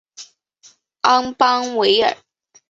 [1.01, 2.17] 昂邦维尔。